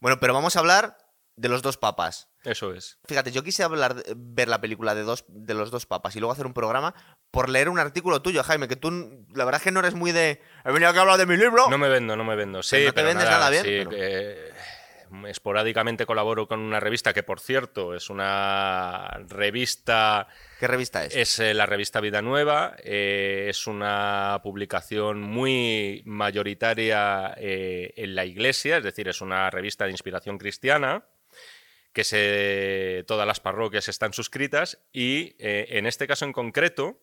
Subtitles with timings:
[0.00, 0.96] Bueno, pero vamos a hablar
[1.36, 2.28] de los dos papas.
[2.44, 2.98] Eso es.
[3.06, 6.32] Fíjate, yo quise hablar, ver la película de, dos, de los dos papas y luego
[6.32, 6.94] hacer un programa
[7.30, 8.90] por leer un artículo tuyo, Jaime, que tú,
[9.34, 10.40] la verdad es que no eres muy de...
[10.64, 11.68] He venido aquí a hablar de mi libro.
[11.68, 12.62] No me vendo, no me vendo.
[12.62, 14.52] Sí, Pero no te pero vendes nada, nada bien, sí, pero- que, eh,
[15.26, 21.14] esporádicamente colaboro con una revista que, por cierto, es una revista ¿Qué revista es?
[21.14, 28.24] Es eh, la revista Vida Nueva, eh, es una publicación muy mayoritaria eh, en la
[28.24, 31.04] iglesia, es decir, es una revista de inspiración cristiana,
[31.92, 37.00] que se, todas las parroquias están suscritas y en este caso en concreto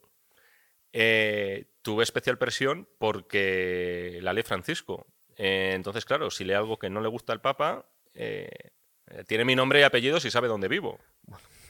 [0.92, 5.08] tuve especial presión porque la ley Francisco.
[5.36, 8.50] Entonces, claro, si lee algo que no le gusta al Papa, eh,
[9.28, 11.00] tiene mi nombre y apellidos y sabe dónde vivo.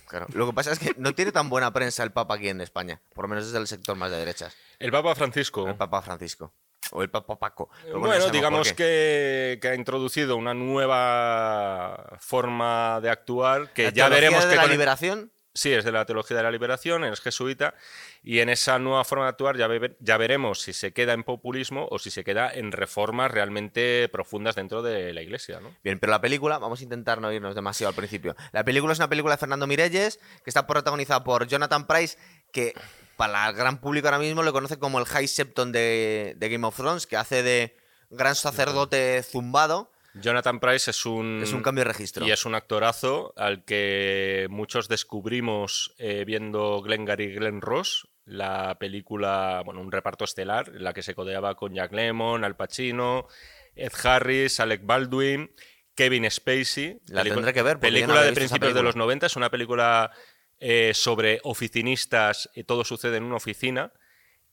[0.07, 0.27] Claro.
[0.33, 3.01] Lo que pasa es que no tiene tan buena prensa el papa aquí en España,
[3.13, 4.55] por lo menos desde el sector más de derechas.
[4.77, 5.67] El Papa Francisco.
[5.67, 6.53] El papa Francisco.
[6.91, 7.69] O el papa Paco.
[7.91, 14.09] Bueno, no digamos que, que ha introducido una nueva forma de actuar que La ya
[14.09, 17.21] veremos de que la con liberación Sí, es de la teología de la liberación, es
[17.21, 17.75] jesuita,
[18.23, 21.23] y en esa nueva forma de actuar ya, ve- ya veremos si se queda en
[21.23, 25.61] populismo o si se queda en reformas realmente profundas dentro de la iglesia.
[25.61, 25.73] ¿no?
[25.81, 28.35] Bien, pero la película, vamos a intentar no irnos demasiado al principio.
[28.51, 32.17] La película es una película de Fernando Mirelles, que está protagonizada por Jonathan Price,
[32.51, 32.73] que
[33.15, 36.67] para el gran público ahora mismo le conoce como el High Septon de, de Game
[36.67, 37.77] of Thrones, que hace de
[38.09, 39.89] gran sacerdote zumbado.
[40.15, 42.25] Jonathan Price es un, Es un cambio de registro.
[42.25, 48.77] y es un actorazo al que muchos descubrimos eh, viendo Glengarry y Glenn Ross, la
[48.79, 53.27] película, bueno, un reparto estelar, en la que se codeaba con Jack Lemmon, Al Pacino,
[53.75, 55.51] Ed Harris, Alec Baldwin,
[55.93, 57.01] Kevin Spacey.
[57.07, 58.83] La tendré que ver, no Película había de principios de película.
[58.83, 60.11] los 90, es una película
[60.59, 63.91] eh, sobre oficinistas y todo sucede en una oficina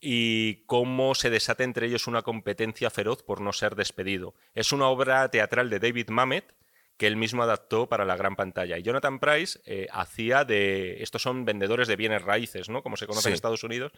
[0.05, 4.35] y cómo se desata entre ellos una competencia feroz por no ser despedido.
[4.53, 6.53] Es una obra teatral de David Mamet
[6.97, 8.77] que él mismo adaptó para la gran pantalla.
[8.79, 11.03] Y Jonathan Price eh, hacía de...
[11.03, 12.83] Estos son vendedores de bienes raíces, ¿no?
[12.83, 13.35] Como se conoce en.
[13.35, 13.93] Estados Unidos.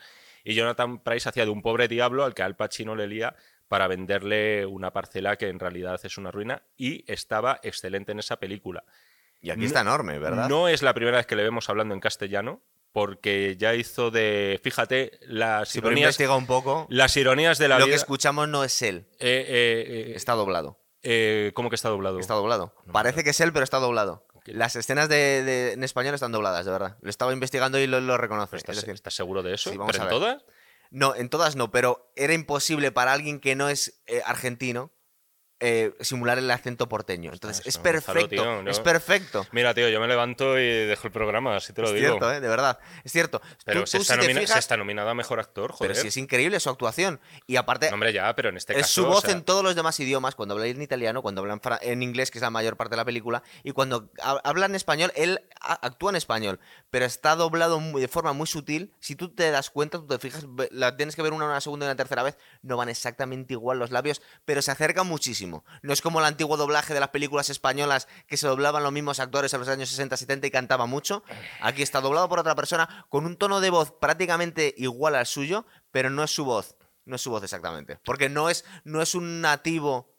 [0.44, 3.34] Y Jonathan Price hacía de un pobre diablo al que Al Pacino le lía
[3.68, 6.62] para venderle una parcela que en realidad es una ruina.
[6.76, 8.84] Y estaba excelente en esa película.
[9.40, 10.48] Y aquí No- está enorme, ¿verdad?
[10.48, 12.60] No es la primera vez que le vemos hablando en castellano,
[12.94, 14.60] porque ya hizo de.
[14.62, 16.16] Fíjate, las pero ironías.
[16.20, 20.12] un poco, Las ironías de la lo que escuchamos no es él, Eh, eh, eh,
[20.14, 20.78] está doblado.
[21.54, 22.20] ¿Cómo que está doblado?
[22.20, 22.72] Está doblado.
[22.92, 24.24] Parece que es él, pero está doblado.
[24.46, 26.96] Las escenas de, de- en español están dobladas, de verdad.
[27.02, 28.56] Lo estaba investigando y lo, lo reconoce.
[28.56, 29.70] ¿Estás, Es decir, estás seguro de eso?
[29.70, 30.44] Sí, vamos ¿Pero a en todas?
[30.90, 34.92] No, en todas no, pero era imposible para alguien que no es argentino
[35.60, 37.32] eh, simular el acento porteño.
[37.32, 38.28] Entonces, es Gonzalo, perfecto.
[38.28, 38.68] tío.
[38.70, 39.46] Es perfecto.
[39.52, 42.08] Mira, tío, yo me levanto y dejo el programa, así te lo Es digo.
[42.08, 42.40] cierto, ¿eh?
[42.40, 42.78] de verdad.
[43.04, 43.40] Es cierto.
[43.64, 45.92] Pero Tú- se, tú está si se está nominado a mejor actor, joder.
[45.92, 47.20] Pero sí es increíble su actuación.
[47.46, 49.02] Y aparte, No, hombre, ya, pero en este es caso.
[49.02, 51.54] su o voz sea, en todos los demás idiomas, cuando habla en italiano, cuando habla
[51.54, 54.40] en, fra- en inglés, que es la mayor parte de la película, y cuando ha-
[54.44, 56.60] habla en español, él actúa en español,
[56.90, 58.92] pero está doblado muy- de forma muy sutil.
[59.00, 61.86] Si tú te das cuenta, tú te fijas, la tienes que ver una, una segunda
[61.86, 65.53] y una tercera vez, no van exactamente igual los labios, pero se acercan muchísimo.
[65.82, 69.20] No es como el antiguo doblaje de las películas españolas que se doblaban los mismos
[69.20, 71.22] actores en los años 60-70 y cantaba mucho.
[71.60, 75.66] Aquí está doblado por otra persona con un tono de voz prácticamente igual al suyo,
[75.90, 76.76] pero no es su voz.
[77.04, 77.98] No es su voz exactamente.
[78.04, 80.14] Porque no es, no es un nativo.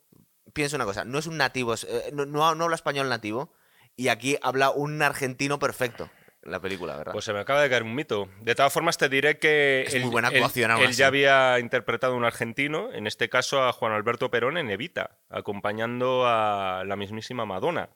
[0.52, 3.52] Pienso una cosa, no es un nativo, eh, no, habla español nativo.
[3.96, 6.10] Y aquí habla un argentino perfecto
[6.46, 7.12] la película, ¿verdad?
[7.12, 8.28] Pues se me acaba de caer un mito.
[8.40, 10.62] De todas formas, te diré que Es él, muy buena él- él así.
[10.96, 15.18] ya había interpretado a un argentino, en este caso a Juan Alberto Perón en Evita,
[15.28, 17.90] acompañando a la mismísima Madonna.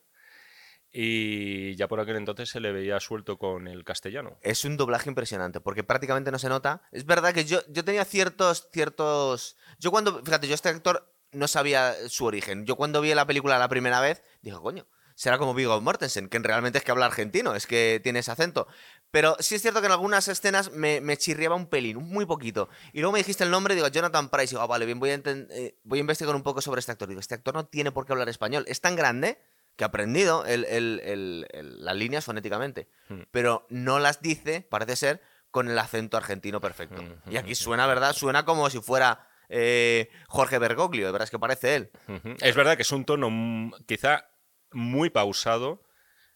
[0.93, 4.37] Y ya por aquel entonces se le veía suelto con el castellano.
[4.41, 6.81] Es un doblaje impresionante, porque prácticamente no se nota.
[6.91, 9.57] Es verdad que yo, yo tenía ciertos, ciertos.
[9.79, 10.21] Yo cuando.
[10.23, 12.65] Fíjate, yo este actor no sabía su origen.
[12.65, 14.85] Yo cuando vi la película la primera vez, dije, coño,
[15.15, 18.67] será como Viggo Mortensen, que realmente es que habla argentino, es que tiene ese acento.
[19.11, 22.69] Pero sí es cierto que en algunas escenas me, me chirriaba un pelín, muy poquito.
[22.93, 24.45] Y luego me dijiste el nombre, digo, Jonathan Price.
[24.45, 26.91] Y digo, ah, vale, bien, voy a, eh, voy a investigar un poco sobre este
[26.93, 27.07] actor.
[27.09, 28.63] Digo, este actor no tiene por qué hablar español.
[28.67, 29.37] Es tan grande
[29.75, 31.47] que ha aprendido el- el-
[31.83, 33.21] las líneas fonéticamente, Hmm.
[33.31, 37.01] pero no las dice, parece ser, con el acento argentino perfecto.
[37.01, 38.13] Hmm, Y aquí suena, ¿verdad?
[38.13, 41.91] Suena como si fuera eh, Jorge Bergoglio, de verdad es que parece él.
[42.39, 44.30] Es verdad que es un tono mm, quizá
[44.71, 45.83] muy pausado,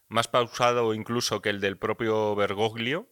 [0.08, 3.06] más pausado incluso que el del propio Bergoglio,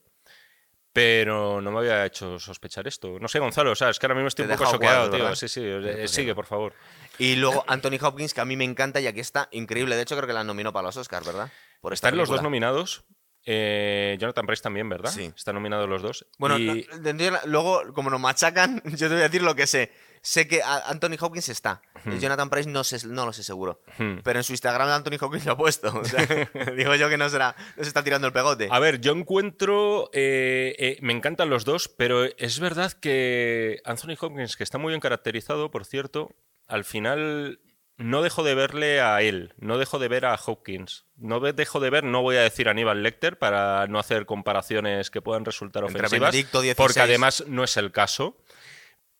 [0.93, 3.19] pero no me había hecho sospechar esto.
[3.21, 5.35] No sé, Gonzalo, o sea, es que ahora mismo estoy Te un poco cuadro, tío.
[5.35, 6.73] Sí, sí, pues sigue, por favor.
[7.19, 9.97] Y luego Anthony Hopkins, que a mí me encanta y aquí está increíble.
[9.97, 11.51] De hecho, creo que la nominó para los Oscars, ¿verdad?
[11.81, 13.05] Por esta Están los dos nominados.
[13.47, 15.11] Eh, Jonathan Price también, ¿verdad?
[15.11, 15.31] Sí.
[15.37, 16.27] Están nominados los dos.
[16.39, 19.67] Bueno, Y- no- tendría- luego, como nos machacan, yo te voy a decir lo que
[19.67, 19.93] sé.
[20.25, 21.83] Sé que a- Anthony Hopkins está.
[22.05, 22.19] Hmm.
[22.19, 23.81] Jonathan Price no, sé, no lo sé seguro.
[23.99, 24.17] Hmm.
[24.25, 25.95] Pero en su Instagram Anthony Hopkins lo ha puesto.
[25.97, 26.27] O sea,
[26.77, 28.69] digo yo que no será, no se está tirando el pegote.
[28.71, 30.11] A ver, yo encuentro.
[30.13, 34.91] eh, eh, me encantan los dos, pero es verdad que Anthony Hopkins, que está muy
[34.91, 36.35] bien caracterizado, por cierto,
[36.67, 37.61] al final
[37.97, 41.05] no dejo de verle a él, no dejo de ver a Hopkins.
[41.17, 45.23] No dejo de ver, no voy a decir Aníbal Lecter para no hacer comparaciones que
[45.23, 46.35] puedan resultar ofensivas,
[46.77, 48.37] porque además no es el caso.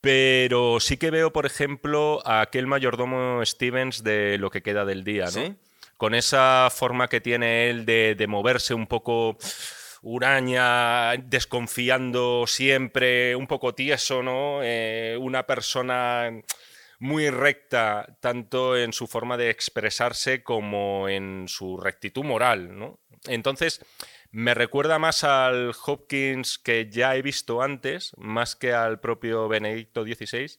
[0.05, 5.03] Pero sí que veo, por ejemplo, a aquel mayordomo Stevens de lo que queda del
[5.03, 5.31] día, ¿no?
[5.31, 5.55] ¿Sí?
[5.97, 9.35] Con esa forma que tiene él de, de moverse un poco
[10.03, 14.59] huraña, desconfiando siempre, un poco tieso, ¿no?
[14.61, 16.29] Eh, una persona
[16.99, 22.99] muy recta, tanto en su forma de expresarse como en su rectitud moral, ¿no?
[23.25, 23.81] Entonces,
[24.35, 30.03] me recuerda más al Hopkins que ya he visto antes, más que al propio Benedicto
[30.03, 30.57] XVI,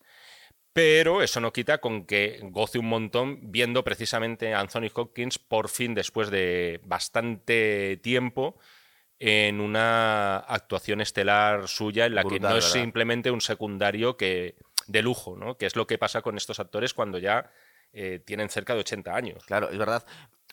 [0.72, 5.68] pero eso no quita con que goce un montón viendo precisamente a Anthony Hopkins por
[5.68, 8.58] fin después de bastante tiempo
[9.18, 12.80] en una actuación estelar suya en la que no es ¿verdad?
[12.80, 14.56] simplemente un secundario que
[14.86, 15.58] de lujo, ¿no?
[15.58, 17.50] Que es lo que pasa con estos actores cuando ya
[17.92, 19.44] eh, tienen cerca de 80 años.
[19.44, 20.02] Claro, es verdad.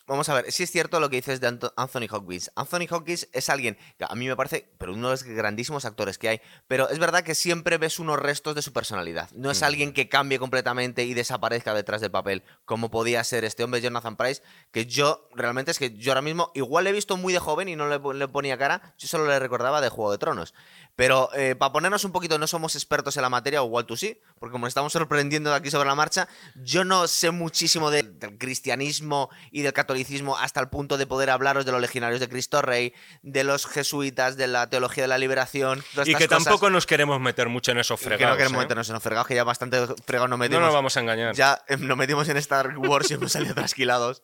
[0.06, 2.50] Vamos a ver, sí es cierto lo que dices de Anthony Hopkins.
[2.56, 6.18] Anthony Hopkins es alguien que a mí me parece, pero uno de los grandísimos actores
[6.18, 9.30] que hay, pero es verdad que siempre ves unos restos de su personalidad.
[9.32, 9.64] No es Mm.
[9.64, 14.16] alguien que cambie completamente y desaparezca detrás del papel, como podía ser este hombre Jonathan
[14.16, 14.42] Price,
[14.72, 17.70] que yo realmente es que yo ahora mismo igual le he visto muy de joven
[17.70, 20.52] y no le, le ponía cara, yo solo le recordaba de Juego de Tronos.
[20.96, 23.96] Pero eh, para ponernos un poquito, no somos expertos en la materia, o igual tú
[23.96, 26.28] sí, porque como nos estamos sorprendiendo de aquí sobre la marcha,
[26.62, 29.93] yo no sé muchísimo de- del cristianismo y del catolicismo
[30.38, 32.92] hasta el punto de poder hablaros de los legionarios de Cristo Rey,
[33.22, 35.82] de los jesuitas, de la teología de la liberación.
[35.92, 36.44] todas Y estas que cosas.
[36.44, 38.36] tampoco nos queremos meter mucho en esos Y que no fregados.
[38.38, 38.64] queremos ¿eh?
[38.64, 40.64] meternos en los fregados, que ya bastante fregados nos No metimos.
[40.64, 41.34] nos vamos a engañar.
[41.34, 44.22] Ya eh, nos metimos en Star Wars y hemos salido trasquilados.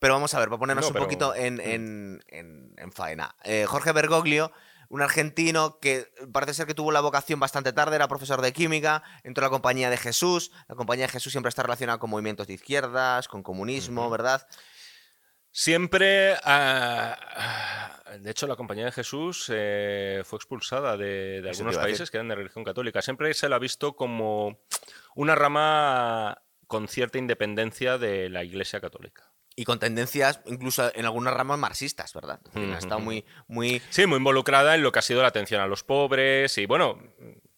[0.00, 3.34] Pero vamos a ver, para ponernos No, un poquito en, en- en- en faena.
[3.42, 4.52] Eh, Jorge Bergoglio,
[4.90, 9.02] un argentino que parece ser que tuvo la vocación bastante tarde, era profesor de química,
[9.24, 10.52] entró a la compañía de Jesús.
[10.68, 14.46] La compañía de Jesús siempre está relacionada con movimientos de izquierdas, con comunismo, ¿verdad?
[15.58, 22.12] Siempre, ah, ah, de hecho, la Compañía de Jesús eh, fue expulsada de, algunos países
[22.12, 23.02] que eran de religión católica.
[23.02, 24.60] Siempre se la ha visto como
[25.16, 29.32] una rama con cierta independencia de la Iglesia católica.
[29.56, 32.38] Y con tendencias, incluso en algunas ramas marxistas, ¿verdad?
[32.54, 35.66] Ha estado muy, muy Sí, muy involucrada en lo que ha sido la atención a
[35.66, 37.00] los pobres y, bueno,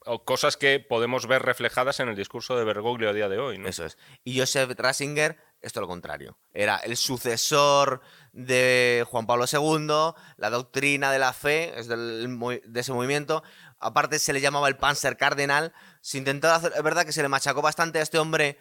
[0.07, 3.59] o cosas que podemos ver reflejadas en el discurso de Bergoglio a día de hoy.
[3.59, 3.69] ¿no?
[3.69, 3.99] Eso es.
[4.25, 6.39] Y Joseph Ratzinger, esto lo contrario.
[6.53, 8.01] Era el sucesor
[8.33, 13.43] de Juan Pablo II, la doctrina de la fe, es del de ese movimiento.
[13.79, 15.73] Aparte se le llamaba el Panzer Cardenal.
[16.01, 18.59] Se intentó hacer, es verdad que se le machacó bastante a este hombre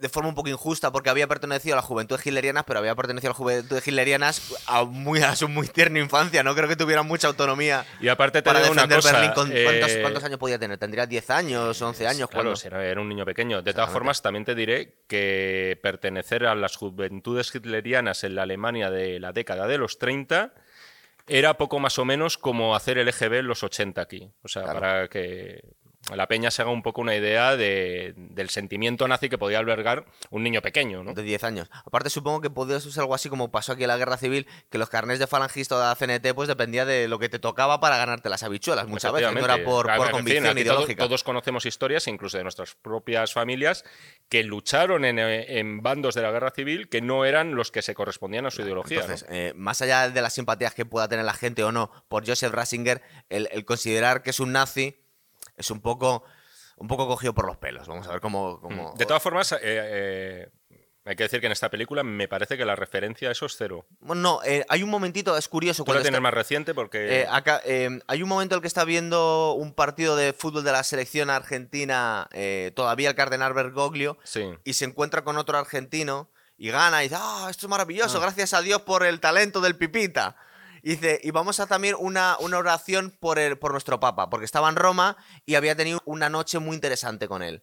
[0.00, 3.30] de forma un poco injusta porque había pertenecido a la juventud hitleriana, pero había pertenecido
[3.30, 6.42] a la juventud hitlerianas a, muy, a su muy tierna infancia.
[6.42, 9.12] No creo que tuvieran mucha autonomía Y aparte te para digo una defender cosa.
[9.12, 9.32] Berlín.
[9.34, 10.78] Con- ¿cuántos, eh, cuántos años podía tener?
[10.78, 12.28] ¿Tendría 10 años, 11 años?
[12.30, 13.60] Claro, era, era un niño pequeño.
[13.62, 18.90] De todas formas, también te diré que pertenecer a las juventudes hitlerianas en la Alemania
[18.90, 20.52] de la década de los 30
[21.30, 24.30] era poco más o menos como hacer el EGB en los 80 aquí.
[24.42, 24.80] O sea, Claro.
[24.80, 25.60] para que
[26.14, 30.04] la peña se haga un poco una idea de- del sentimiento nazi que podía albergar
[30.30, 31.12] un niño pequeño, ¿no?
[31.14, 31.68] De 10 años.
[31.84, 34.78] Aparte, supongo que podría ser algo así como pasó aquí en la guerra civil, que
[34.78, 37.80] los carnés de falangista o de la CNT, pues dependía de lo que te tocaba
[37.80, 39.32] para ganarte las habichuelas muchas veces.
[39.32, 41.04] No era por, Claro, por en fin, convicción todo- ideológica.
[41.04, 43.84] todos conocemos historias, incluso de nuestras propias familias,
[44.28, 47.94] que lucharon en, en bandos de la guerra civil que no eran los que se
[47.94, 48.98] correspondían a su ideología.
[48.98, 49.04] ¿no?
[49.04, 52.26] Entonces, eh, más allá de las simpatías que pueda tener la gente o no por
[52.26, 55.00] Joseph Ratzinger, el, el considerar que es un nazi
[55.58, 56.24] es un poco,
[56.76, 57.86] un poco cogido por los pelos.
[57.88, 58.60] Vamos a ver cómo.
[58.60, 58.96] cómo- Mm.
[58.98, 60.48] De todas formas, eh, eh,
[61.04, 63.54] hay que decir que en esta película me parece que la referencia a eso es
[63.56, 63.86] cero.
[64.00, 65.82] Bueno, no, eh, hay un momentito, es curioso.
[65.84, 67.20] Tú la tienes está- más reciente porque...
[67.22, 70.64] Eh, acá, eh, hay un momento en el que está viendo un partido de fútbol
[70.64, 72.28] de la selección argentina,
[72.74, 74.44] todavía el Cardenal Bergoglio, sí.
[74.64, 78.52] y se encuentra con otro argentino y gana y dice, ah, esto es maravilloso, gracias
[78.52, 80.36] a Dios por el talento del Pipita.
[80.88, 84.70] Dice, y vamos a también una, una oración por, el, por nuestro Papa, porque estaba
[84.70, 87.62] en Roma y había tenido una noche muy interesante con él.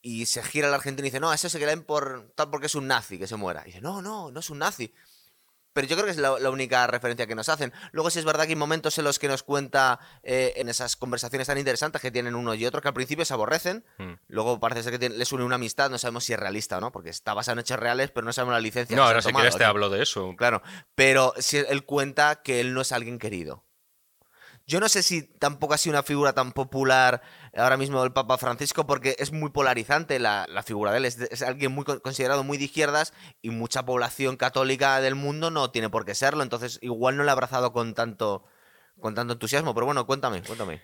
[0.00, 2.74] Y se gira el argentino y dice, no, eso se queda por tal porque es
[2.74, 3.60] un nazi, que se muera.
[3.64, 4.94] Y dice, no, no, no es un nazi.
[5.72, 7.72] Pero yo creo que es la, la única referencia que nos hacen.
[7.92, 10.96] Luego sí es verdad que hay momentos en los que nos cuenta eh, en esas
[10.96, 13.84] conversaciones tan interesantes que tienen uno y otro que al principio se aborrecen.
[13.98, 14.12] Mm.
[14.28, 16.80] Luego parece ser que tiene- les une una amistad, no sabemos si es realista o
[16.80, 18.96] no, porque está basado en hechos reales, pero no sabemos la licencia.
[18.96, 20.34] No, que se ahora han si tomado quieres te hablo de eso.
[20.36, 20.62] Claro,
[20.94, 23.64] pero si él cuenta que él no es alguien querido.
[24.72, 27.20] Yo no sé si tampoco ha sido una figura tan popular
[27.54, 31.04] ahora mismo el Papa Francisco, porque es muy polarizante la, figura de él.
[31.04, 33.12] Es, alguien muy considerado muy de izquierdas
[33.42, 36.42] y mucha población católica del mundo no tiene por qué serlo.
[36.42, 38.46] Entonces, igual no le ha abrazado con tanto,
[38.98, 39.74] con tanto entusiasmo.
[39.74, 40.80] Pero bueno, cuéntame, cuéntame.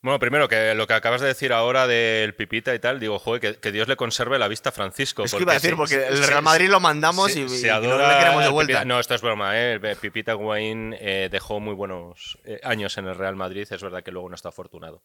[0.00, 3.58] Bueno, primero, que lo que acabas de decir ahora del pipita y tal, digo, joder,
[3.58, 5.24] que, Dios le conserve la vista a Francisco.
[5.24, 8.44] Es que iba a decir, porque el Real Madrid lo mandamos y, no le queremos
[8.44, 8.84] de vuelta.
[8.84, 9.80] no, esto es broma, ¿eh?
[10.00, 14.12] Pipita Wayne eh, dejó muy buenos eh, años en el Real Madrid, es verdad que
[14.12, 15.02] luego no está afortunado.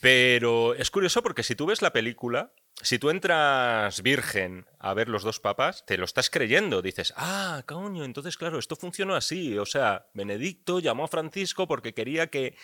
[0.00, 2.52] Pero es curioso porque si tú ves la película,
[2.82, 6.80] si tú entras virgen a ver los dos papas, te lo estás creyendo.
[6.80, 9.58] Dices, ah, coño, entonces claro, esto funcionó así.
[9.58, 12.56] O sea, Benedicto llamó a Francisco porque quería que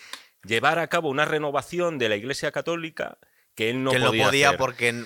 [0.43, 3.17] llevar a cabo una renovación de la Iglesia Católica
[3.55, 4.25] que él no que podía.
[4.25, 5.05] Podía porque.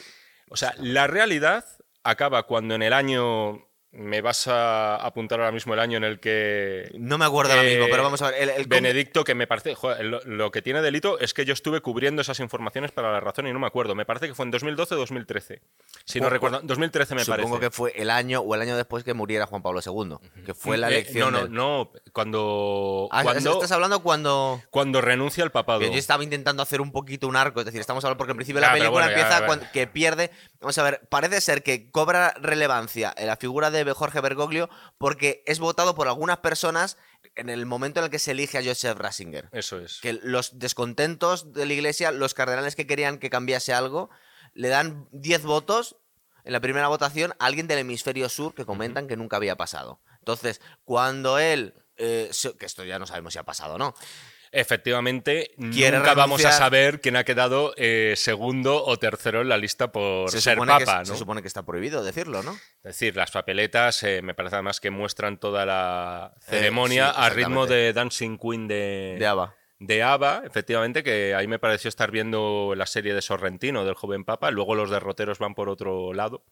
[0.50, 1.66] O sea, la realidad
[2.04, 6.20] acaba cuando en el año me vas a apuntar ahora mismo el año en el
[6.20, 6.90] que.
[6.98, 8.50] No me acuerdo ahora mismo, pero vamos a ver.
[8.50, 9.76] El, Benedicto, que me parece.
[10.26, 13.54] lo, que tiene delito es que yo estuve cubriendo esas informaciones para la razón y
[13.54, 13.94] no me acuerdo.
[13.94, 15.62] Me parece que fue en 2012 o 2013.
[16.06, 16.62] Si no recuerdo.
[16.64, 17.48] 2013 me parece.
[17.48, 20.16] Supongo que fue el año o el año después que muriera Juan Pablo II.
[20.46, 21.34] Que fue la eh, elección.
[21.34, 21.92] no, no, no.
[22.14, 23.10] Cuando.
[23.12, 24.62] Ah, cuando estás hablando cuando.
[24.70, 25.82] Cuando renuncia al papado.
[25.82, 27.60] yo estaba intentando hacer un poquito un arco.
[27.60, 28.18] Es decir, estamos hablando.
[28.18, 30.32] Porque en principio la película empieza cuando, que pierde.
[30.62, 31.02] Vamos a ver.
[31.10, 36.08] Parece ser que cobra relevancia en la figura de Jorge Bergoglio porque es votado por
[36.08, 36.98] algunas personas
[37.36, 39.50] en el momento en el que se elige a Joseph Ratzinger.
[39.52, 40.00] Eso es.
[40.02, 44.10] Que los descontentos de la iglesia, los cardenales que querían que cambiase algo,
[44.54, 45.98] le dan 10 votos
[46.44, 50.02] en la primera votación a alguien del hemisferio sur que comentan que nunca había pasado.
[50.20, 53.94] Entonces, cuando él, eh, que esto ya no sabemos si ha pasado o no,
[54.52, 59.92] efectivamente nunca vamos a saber quién ha quedado eh, segundo o tercero en la lista
[59.92, 61.00] por ser papa.
[61.00, 61.06] ¿no?
[61.06, 62.54] Se supone que está prohibido decirlo, ¿no?
[62.54, 67.30] Es decir, las papeletas eh, me parece además que muestran toda la eh, ceremonia a
[67.30, 69.56] ritmo de Dancing Queen de, de Ava.
[69.80, 74.26] De Ava, efectivamente, que ahí me pareció estar viendo la serie de Sorrentino del joven
[74.26, 76.44] papa, luego los derroteros van por otro lado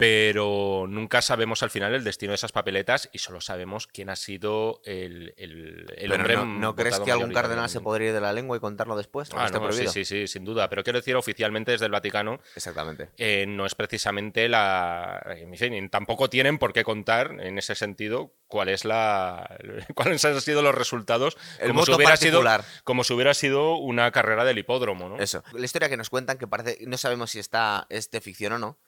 [0.00, 4.16] pero nunca sabemos al final el destino de esas papeletas y solo sabemos quién ha
[4.16, 6.36] sido el, el, hombre.
[6.36, 9.28] No, ¿no crees que algún cardenal se podría ir de la lengua y contarlo después?
[9.34, 10.70] Ah, sí, sí, sí, sin duda.
[10.70, 12.40] Pero quiero decir, oficialmente desde el Vaticano.
[12.56, 13.10] Exactamente.
[13.18, 15.22] Eh, no es precisamente la.
[15.36, 19.58] En fin, tampoco tienen por qué contar en ese sentido cuál es la,
[19.94, 21.36] cuáles han sido los resultados.
[21.58, 22.42] El como si hubiera sido
[22.84, 25.18] Como si hubiera sido una carrera del hipódromo, ¿no?
[25.18, 25.44] Eso.
[25.52, 26.78] La historia que nos cuentan, que parece.
[26.86, 28.78] No sabemos si está es de ficción o no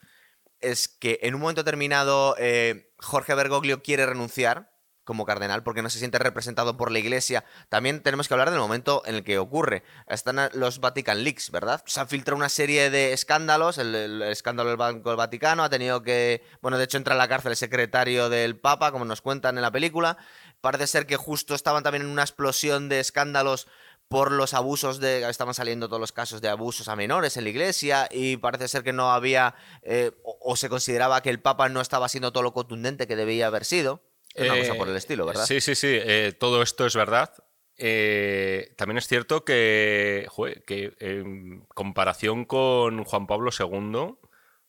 [0.62, 4.73] es que en un momento determinado eh, Jorge Bergoglio quiere renunciar
[5.04, 7.45] como cardenal porque no se siente representado por la iglesia.
[7.69, 9.83] También tenemos que hablar del momento en el que ocurre.
[10.07, 11.83] Están los Vatican Leaks, ¿verdad?
[11.87, 13.78] Se han filtrado una serie de escándalos.
[13.78, 16.45] El, escándalo del Banco del Vaticano ha tenido que.
[16.61, 19.62] Bueno, de hecho, entra en la cárcel el secretario del Papa, como nos cuentan en
[19.62, 20.19] la película.
[20.61, 23.66] Parece ser que justo estaban también en una explosión de escándalos
[24.12, 25.28] por los abusos de...
[25.28, 28.85] Estaban saliendo todos los casos de abusos a menores en la iglesia y parece ser
[28.85, 29.54] que no había...
[29.83, 33.47] Eh, o, se consideraba que el Papa no estaba siendo todo lo contundente que debía
[33.47, 34.02] haber sido.
[34.35, 35.47] Es una cosa por el estilo, ¿verdad?
[35.47, 35.88] Sí, sí, sí.
[35.90, 37.33] Eh, todo esto es verdad.
[37.76, 40.28] Eh, también es cierto que,
[40.66, 44.14] que en comparación con Juan Pablo II,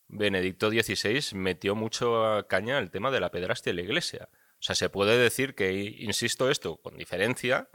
[0.08, 4.30] Benedicto XVI metió mucho caña el tema de la pedrastia en la iglesia.
[4.32, 7.68] O sea, se puede decir que, insisto esto, con diferencia,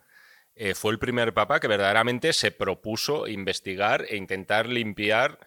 [0.61, 5.39] eh, fue el primer papa que verdaderamente se propuso investigar e intentar limpiar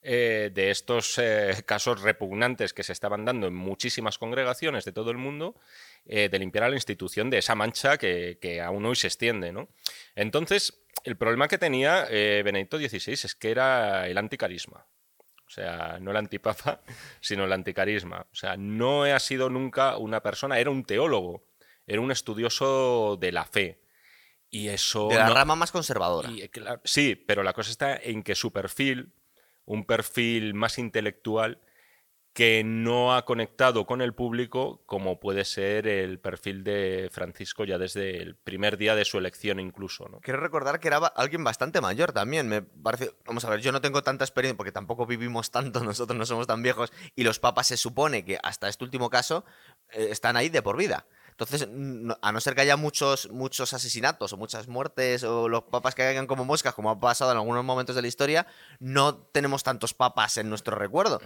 [0.00, 5.10] eh, de estos eh, casos repugnantes que se estaban dando en muchísimas congregaciones de todo
[5.10, 5.56] el mundo,
[6.04, 9.50] de limpiar a la institución de esa mancha que, aún hoy se extiende.
[9.52, 9.68] ¿no?
[10.14, 14.86] Entonces, el problema que tenía Benedicto XVI es que era el anticarisma.
[15.46, 16.80] O sea, no el antipapa,
[17.20, 18.26] sino el anticarisma.
[18.32, 21.44] O sea, no ha sido nunca una persona, era un teólogo,
[21.88, 23.80] era un estudioso de la fe.
[24.50, 25.08] Y eso.
[25.08, 26.28] De la rama más conservadora.
[26.30, 26.50] Eh,
[26.84, 29.12] sí, pero la cosa está en que su perfil,
[29.64, 31.60] un perfil más intelectual,
[32.32, 37.76] que no ha conectado con el público como puede ser el perfil de Francisco ya
[37.76, 40.08] desde el primer día de su elección incluso.
[40.08, 40.20] ¿no?
[40.20, 42.48] Quiero recordar que era alguien bastante mayor también.
[42.48, 46.16] Me parece, vamos a ver, yo no tengo tanta experiencia porque tampoco vivimos tanto, nosotros
[46.16, 49.44] no somos tan viejos y los papas se supone que hasta este último caso
[49.90, 51.06] eh, están ahí de por vida.
[51.40, 51.68] Entonces,
[52.20, 56.02] a no ser que haya muchos, muchos asesinatos o muchas muertes o los papas que
[56.02, 58.46] caigan como moscas, como ha pasado en algunos momentos de la historia,
[58.78, 61.18] no tenemos tantos papas en nuestro recuerdo.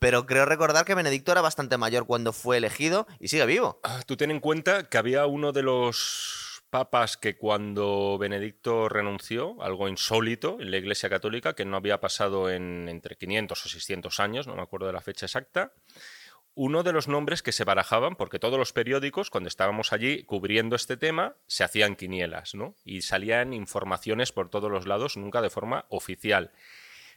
[0.00, 3.78] Pero creo recordar que Benedicto era bastante mayor cuando fue elegido y sigue vivo.
[3.84, 9.62] Ah, tú ten en cuenta que había uno de los papas que cuando Benedicto renunció,
[9.62, 14.18] algo insólito en la Iglesia Católica, que no había pasado en entre 500 o 600
[14.18, 15.72] años, no me acuerdo de la fecha exacta,
[16.54, 20.76] uno de los nombres que se barajaban, porque todos los periódicos, cuando estábamos allí cubriendo
[20.76, 22.74] este tema, se hacían quinielas, ¿no?
[22.84, 26.52] Y salían informaciones por todos los lados, nunca de forma oficial.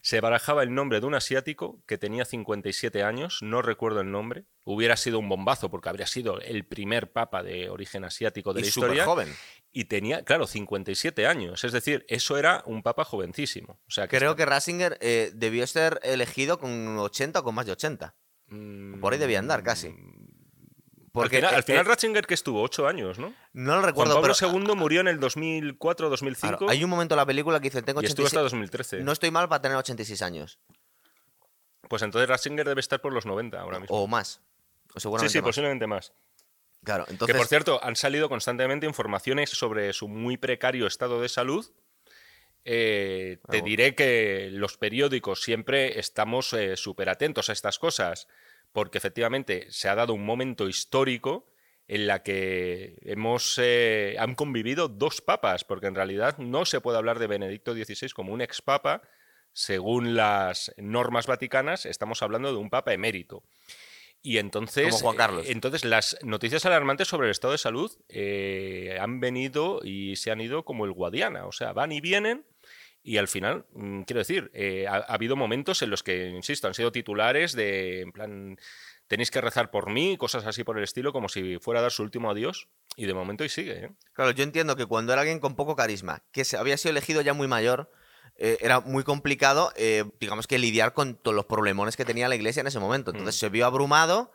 [0.03, 4.43] Se barajaba el nombre de un asiático que tenía 57 años, no recuerdo el nombre.
[4.65, 8.63] Hubiera sido un bombazo porque habría sido el primer papa de origen asiático de y
[8.63, 9.05] la historia.
[9.05, 9.33] joven.
[9.71, 11.63] Y tenía, claro, 57 años.
[11.63, 13.79] Es decir, eso era un papa jovencísimo.
[13.87, 17.71] O sea, Creo que Ratzinger eh, debió ser elegido con 80 o con más de
[17.71, 18.13] 80.
[18.99, 19.89] Por ahí debía andar casi.
[19.89, 20.13] Mm,
[21.13, 23.35] porque al final, Ratzinger que estuvo ocho años, ¿no?
[23.53, 24.13] No lo recuerdo.
[24.13, 26.69] Juan Pablo II murió en el 2004 2005.
[26.69, 28.09] hay un momento en la película que dice, tengo 86...
[28.09, 29.03] Y estuvo hasta 2013.
[29.03, 30.59] No estoy mal para tener 86 años.
[31.87, 33.95] Pues entonces Ratzinger debe estar por los 90 ahora mismo.
[33.95, 34.41] O más.
[34.95, 36.13] O seguramente sí, sí, posiblemente más.
[36.83, 37.33] Claro, entonces...
[37.33, 41.65] Que por cierto, han salido constantemente informaciones sobre su muy precario estado de salud.
[42.65, 48.27] Eh, te diré que los periódicos siempre estamos eh, súper atentos a estas cosas
[48.71, 51.45] porque efectivamente se ha dado un momento histórico
[51.87, 56.97] en la que hemos eh, han convivido dos papas, porque en realidad no se puede
[56.97, 59.01] hablar de Benedicto XVI como un expapa,
[59.51, 63.43] según las normas vaticanas, estamos hablando de un papa emérito.
[64.23, 65.45] Y entonces, como Juan Carlos.
[65.49, 70.39] entonces las noticias alarmantes sobre el estado de salud eh, han venido y se han
[70.39, 72.45] ido como el Guadiana, o sea, van y vienen
[73.03, 76.73] y al final, mm, quiero decir, eh, ha, habido momentos en los que, insisto, han
[76.73, 78.57] sido titulares de, en plan,
[79.07, 81.91] tenéis que rezar por mí, cosas así por el estilo, como si fuera a dar
[81.91, 83.85] su último adiós, y de momento y sigue.
[83.85, 83.91] ¿eh?
[84.13, 87.21] Claro, yo entiendo que cuando era alguien con poco carisma, que se había sido elegido
[87.21, 87.91] ya muy mayor,
[88.37, 89.73] eh, era muy complicado,
[90.19, 93.11] digamos que lidiar con todos los problemones que tenía la iglesia en ese momento.
[93.11, 93.39] Entonces mm.
[93.39, 94.31] se vio abrumado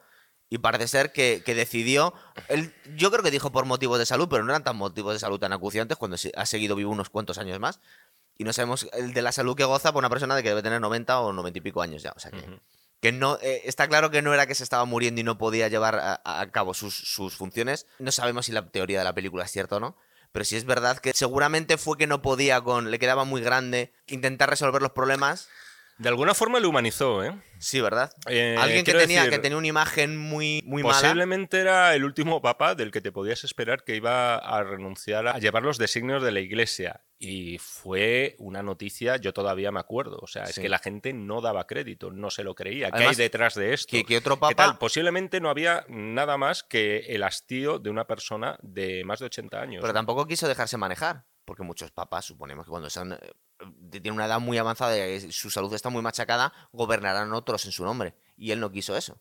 [0.51, 2.15] y parece ser que, decidió.
[2.49, 5.19] Él, yo creo que dijo por motivos de salud, pero no eran tan motivos de
[5.19, 7.81] salud tan acuciantes cuando ha seguido vivo unos cuantos años más
[8.38, 10.62] y no sabemos el de la salud que goza por una persona de que debe
[10.62, 12.12] tener 90 o 90 y pico años ya.
[12.14, 12.61] O sea que,
[13.00, 15.66] que no, eh, está claro que no era que se estaba muriendo y no podía
[15.66, 17.87] llevar a, cabo sus, funciones.
[17.99, 19.97] No sabemos si la teoría de la película es cierta o no.
[20.30, 22.92] Pero sí es verdad que seguramente fue que no podía con.
[22.92, 25.49] le quedaba muy grande intentar resolver los problemas.
[25.97, 27.35] De alguna forma le humanizó, ¿eh?
[27.59, 28.12] Sí, ¿verdad?
[28.28, 32.77] Eh, Alguien que tenía, que tenía una imagen muy, muy posiblemente era el último papa
[32.77, 36.38] del que te podías esperar que iba a renunciar a llevar los designios de la
[36.38, 37.01] iglesia.
[37.20, 40.18] Y fue una noticia, yo todavía me acuerdo.
[40.22, 42.92] O sea, es que la gente no daba crédito, no se lo creía.
[42.92, 43.96] ¿Qué hay detrás de esto?
[44.07, 44.78] ¿Qué, otro papa?
[44.78, 49.61] Posiblemente no había nada más que el hastío de una persona de más de 80
[49.61, 49.81] años.
[49.81, 53.18] Pero tampoco quiso dejarse manejar porque muchos papas, suponemos que cuando son, eh,
[53.90, 57.85] tienen una edad muy avanzada y su salud está muy machacada, gobernarán otros en su
[57.85, 58.14] nombre.
[58.37, 59.18] Y él no quiso eso.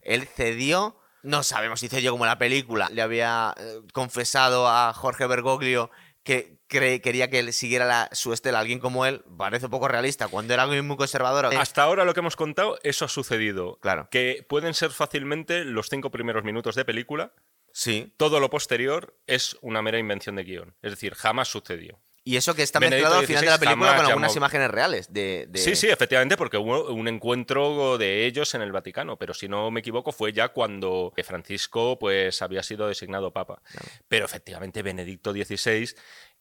[0.00, 5.26] Él cedió, no sabemos si cedió como la película, le había eh, confesado a Jorge
[5.26, 5.90] Bergoglio
[6.28, 10.52] que quería que él siguiera la, su estela alguien como él, parece poco realista, cuando
[10.52, 11.46] era alguien muy conservador.
[11.46, 13.78] Hasta ahora lo que hemos contado, eso ha sucedido.
[13.80, 14.08] Claro.
[14.10, 17.32] Que pueden ser fácilmente los cinco primeros minutos de película,
[17.72, 18.12] Sí.
[18.16, 20.74] Todo lo posterior es una mera invención de guion.
[20.82, 22.00] Es decir, jamás sucedió.
[22.28, 25.10] Y eso que está mezclado al final de la película con algunas imágenes reales.
[25.10, 29.48] De, Sí, sí, efectivamente, porque hubo un encuentro de ellos en el Vaticano, pero si
[29.48, 33.62] no me equivoco fue ya cuando Francisco pues, había sido designado papa.
[34.08, 35.88] Pero efectivamente Benedicto XVI...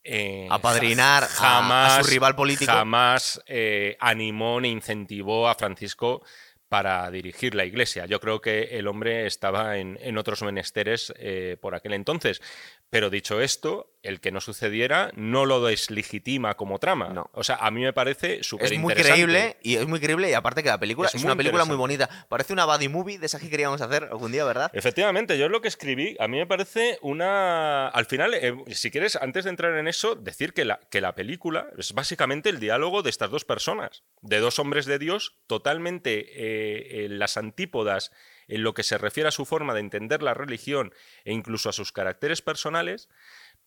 [0.03, 2.71] Eh, Apadrinar jamás, a, su rival político.
[2.71, 6.21] Jamás eh, animó ni incentivó a Francisco
[6.69, 8.05] para dirigir la iglesia.
[8.05, 12.41] Yo creo que el hombre estaba en, otros menesteres eh, por aquel entonces.
[12.89, 17.09] Pero dicho esto, el que no sucediera no lo deslegitima como trama.
[17.09, 17.29] No.
[17.33, 20.33] O sea, a mí me parece súper Es muy creíble y es muy creíble y
[20.33, 22.09] aparte que la película es, una película muy bonita.
[22.29, 24.71] Parece una buddy movie de esa que queríamos hacer algún día, ¿verdad?
[24.73, 27.89] Efectivamente, yo lo que escribí, a mí me parece una...
[27.89, 31.13] Al final, eh, si quieres, antes de entrar en eso, decir que la, que la
[31.13, 36.25] película es básicamente el diálogo de estas dos personas, de dos hombres de Dios totalmente
[36.35, 38.11] eh, en las antípodas
[38.47, 40.93] en lo que se refiere a su forma de entender la religión
[41.25, 43.09] e incluso a sus caracteres personales,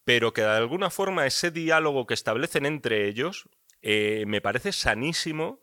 [0.04, 3.48] pero que de alguna forma ese diálogo que establecen entre ellos
[3.82, 5.60] eh, me parece sanísimo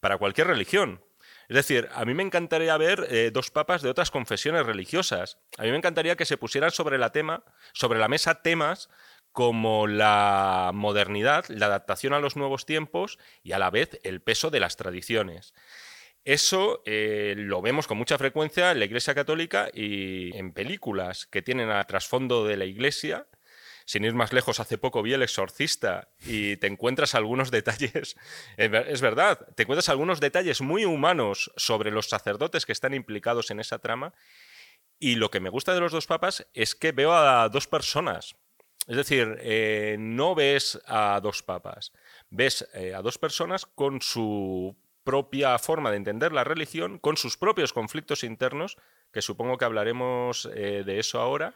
[0.00, 1.04] para cualquier religión.
[1.48, 5.38] Es decir, a mí me encantaría ver eh, dos papas de otras confesiones religiosas.
[5.58, 8.88] A mí me encantaría que se pusieran sobre la, tema, sobre la mesa temas
[9.32, 14.50] como la modernidad, la adaptación a los nuevos tiempos y a la vez el peso
[14.50, 15.54] de las tradiciones.
[16.24, 21.42] Eso eh, lo vemos con mucha frecuencia en la Iglesia Católica y en películas que
[21.42, 23.26] tienen a trasfondo de la Iglesia.
[23.84, 28.16] Sin ir más lejos, hace poco vi El Exorcista y te encuentras algunos detalles,
[28.56, 33.58] es verdad, te encuentras algunos detalles muy humanos sobre los sacerdotes que están implicados en
[33.58, 34.14] esa trama.
[35.00, 38.36] Y lo que me gusta de los dos papas es que veo a dos personas.
[38.86, 41.92] Es decir, eh, no ves a dos papas,
[42.30, 47.36] ves eh, a dos personas con su propia forma de entender la religión, con sus
[47.36, 48.76] propios conflictos internos,
[49.12, 51.54] que supongo que hablaremos eh, de eso ahora,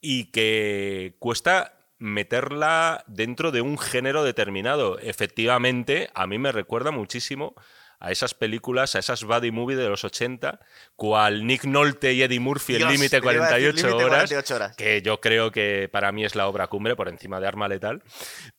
[0.00, 4.98] y que cuesta meterla dentro de un género determinado.
[4.98, 7.54] Efectivamente, a mí me recuerda muchísimo
[8.00, 10.60] a esas películas, a esas buddy movie de los 80,
[10.94, 14.32] cual Nick Nolte y Eddie Murphy, el límite 48, horas,
[14.76, 18.02] que yo creo que para mí es la obra cumbre por encima de Arma Letal,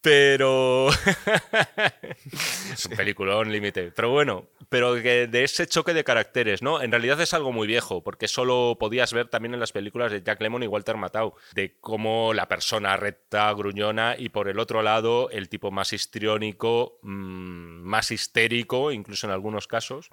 [0.01, 0.89] pero
[2.73, 3.91] es un peliculón límite.
[3.95, 6.81] Pero bueno, pero que de ese choque de caracteres, ¿no?
[6.81, 10.21] En realidad es algo muy viejo, porque solo podías ver también en las películas de
[10.21, 14.81] Jack Lemmon y Walter Matthau, de cómo la persona recta, gruñona, y por el otro
[14.81, 20.09] lado el tipo más histriónico, mm, más histérico, incluso en algunos casos.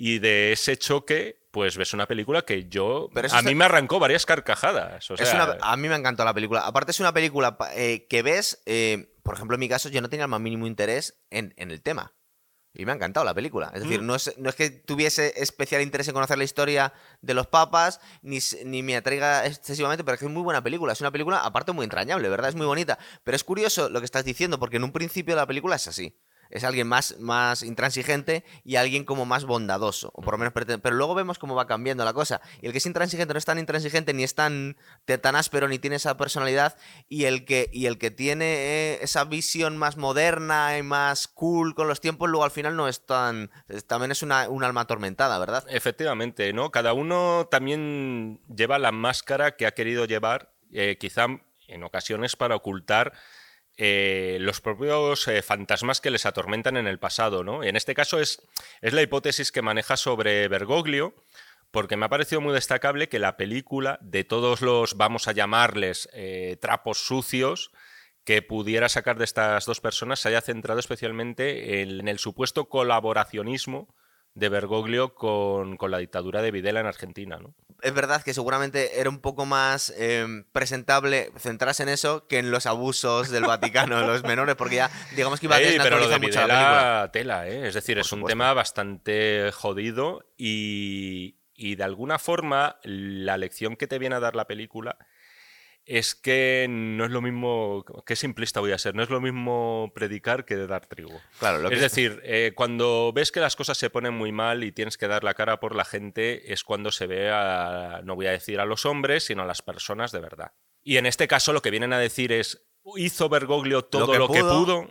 [0.00, 3.10] Y de ese choque, pues ves una película que yo.
[3.32, 5.08] a mí me arrancó varias carcajadas.
[5.60, 6.60] a mí me encantó la película.
[6.60, 8.62] Aparte, es una película eh, que ves.
[8.64, 11.82] Eh, por ejemplo, en mi caso, yo no tenía el más mínimo interés en, el
[11.82, 12.14] tema.
[12.72, 13.72] Y me ha encantado la película.
[13.74, 14.06] Es decir, mm.
[14.06, 18.00] no, es, no, es, que tuviese especial interés en conocer la historia de los papas,
[18.22, 20.92] ni, ni me atraiga excesivamente, pero es que es muy buena película.
[20.92, 22.50] Es una película, aparte, muy entrañable, ¿verdad?
[22.50, 23.00] Es muy bonita.
[23.24, 26.16] Pero es curioso lo que estás diciendo, porque en un principio la película es así
[26.50, 30.96] es alguien más, más intransigente y alguien como más bondadoso, o por lo menos pero
[30.96, 32.40] luego vemos cómo va cambiando la cosa.
[32.60, 35.78] Y el que es intransigente no es tan intransigente ni es tan, tan áspero ni
[35.78, 36.76] tiene esa personalidad
[37.08, 41.74] y el que, y el que tiene eh, esa visión más moderna y más cool
[41.74, 43.50] con los tiempos luego al final no es tan...
[43.86, 45.64] también es una, un alma atormentada, ¿verdad?
[45.68, 46.70] Efectivamente, ¿no?
[46.70, 51.26] Cada uno también lleva la máscara que ha querido llevar, eh, quizá
[51.68, 53.12] en ocasiones para ocultar
[53.80, 57.44] eh, los propios eh, fantasmas que les atormentan en el pasado.
[57.44, 57.62] ¿no?
[57.62, 58.42] En este caso es,
[58.80, 61.14] es la hipótesis que maneja sobre Bergoglio,
[61.70, 66.08] porque me ha parecido muy destacable que la película, de todos los, vamos a llamarles,
[66.12, 67.70] eh, trapos sucios,
[68.24, 73.94] que pudiera sacar de estas dos personas, se haya centrado especialmente en el supuesto colaboracionismo
[74.38, 77.38] de Bergoglio con, la dictadura de Videla en Argentina.
[77.38, 77.54] ¿no?
[77.82, 82.50] Es verdad que seguramente era un poco más em, presentable centrarse en eso que en
[82.50, 86.08] los abusos del Vaticano de los menores, porque ya digamos que iba a pero lo
[86.08, 87.68] de Videla, tela, ¿eh?
[87.68, 93.86] es decir, es un tema bastante jodido y, y de alguna forma la lección que
[93.86, 94.96] te viene a dar la película
[95.88, 99.90] es que no es lo mismo, qué simplista voy a ser, no es lo mismo
[99.94, 101.18] predicar que dar trigo.
[101.38, 104.98] Claro, es decir, eh, cuando ves que las cosas se ponen muy mal y tienes
[104.98, 108.32] que dar la cara por la gente, es cuando se ve a, no voy a
[108.32, 110.52] decir a los hombres, sino a las personas de verdad.
[110.82, 114.40] Y en este caso lo que vienen a decir es, ¿hizo Bergoglio todo lo que,
[114.40, 114.90] pudo?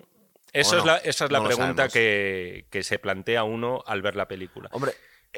[0.51, 4.27] Eso es la, esa es la pregunta que, que se plantea uno al ver la
[4.27, 4.69] película.
[4.71, 4.93] Hombre,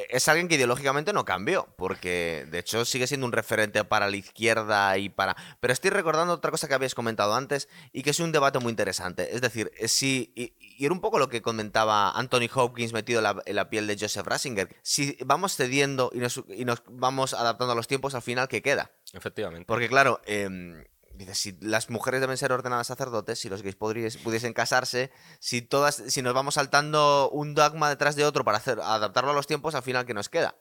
[0.10, 4.18] es alguien que ideológicamente no cambió, porque de hecho sigue siendo un referente para la
[4.18, 5.36] izquierda y para...
[5.60, 8.70] Pero estoy recordando otra cosa que habías comentado antes y que es un debate muy
[8.70, 9.36] interesante.
[9.36, 10.32] Es decir, eh, si...
[10.36, 14.26] Y, era un poco lo que comentaba Anthony Hopkins metido en la, piel de Joseph
[14.26, 14.70] Ratzinger.
[14.82, 18.62] Si vamos cediendo y nos, y nos, vamos adaptando a los tiempos, al final, ¿qué
[18.62, 18.92] queda?
[19.14, 19.66] Efectivamente.
[19.66, 20.22] Porque claro...
[20.26, 20.86] Eh,
[21.34, 26.22] Si las mujeres deben ser ordenadas sacerdotes, si los gays pudiesen casarse, si todas, si
[26.22, 30.06] nos vamos saltando un dogma detrás de otro para adaptarlo a los tiempos, al final,
[30.06, 30.56] ¿qué nos queda?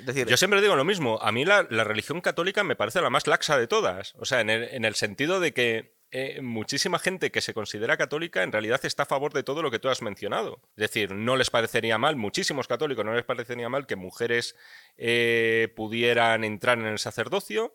[0.00, 1.18] decir, Yo siempre digo lo mismo.
[1.22, 4.14] A mí la, religión católica me parece la más laxa de todas.
[4.18, 8.52] O sea, en el, sentido de que eh, muchísima gente que se considera católica en
[8.52, 10.60] realidad está a favor de todo lo que tú has mencionado.
[10.76, 14.56] Es decir, no les parecería mal, muchísimos católicos no les parecería mal que mujeres
[14.96, 17.72] eh, pudieran entrar en el sacerdocio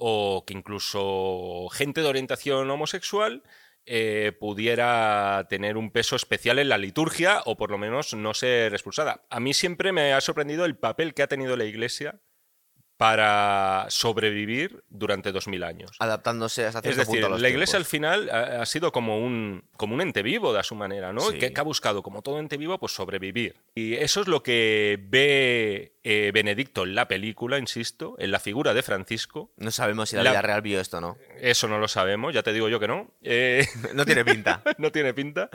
[0.00, 3.42] o que incluso gente de orientación homosexual
[3.86, 8.72] eh, pudiera tener un peso especial en la liturgia o por lo menos no ser
[8.72, 9.26] expulsada.
[9.30, 12.20] A mí siempre me ha sorprendido el papel que ha tenido la Iglesia
[13.00, 15.90] para sobrevivir durante 2000 años.
[16.00, 20.22] Adaptándose a Es decir, la Iglesia al final ha, sido como un, como un ente
[20.22, 21.30] vivo de a su manera, ¿no?
[21.30, 23.56] Que, ha buscado, como todo ente vivo, pues sobrevivir.
[23.74, 28.74] Y eso es lo que ve eh, Benedicto en la película, insisto, en la figura
[28.74, 29.50] de Francisco.
[29.56, 31.16] No sabemos si la, vida real vio esto, ¿no?
[31.38, 33.10] Eso no lo sabemos, ya te digo yo que no.
[33.22, 34.62] Eh, no tiene pinta.
[34.76, 35.48] no tiene pinta.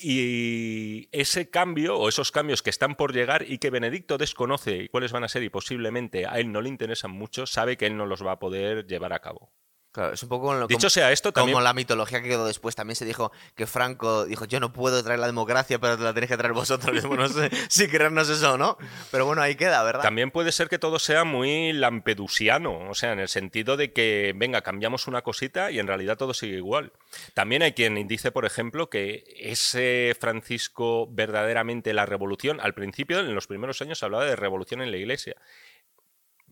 [0.00, 4.88] Y ese cambio o esos cambios que están por llegar y que Benedicto desconoce y
[4.88, 7.96] cuáles van a ser y posiblemente a él no le interesan mucho, sabe que él
[7.96, 9.50] no los va a poder llevar a cabo.
[9.98, 11.54] Claro, es un poco lo, Dicho sea esto, también...
[11.54, 12.76] como la mitología que quedó después.
[12.76, 16.30] También se dijo que Franco dijo: Yo no puedo traer la democracia, pero la tenéis
[16.30, 17.02] que traer vosotros.
[17.10, 18.78] no sé si creernos eso o no.
[19.10, 20.02] Pero bueno, ahí queda, ¿verdad?
[20.02, 22.88] También puede ser que todo sea muy lampedusiano.
[22.88, 26.32] O sea, en el sentido de que, venga, cambiamos una cosita y en realidad todo
[26.32, 26.92] sigue igual.
[27.34, 33.34] También hay quien dice, por ejemplo, que ese Francisco verdaderamente la revolución, al principio, en
[33.34, 35.34] los primeros años, hablaba de revolución en la iglesia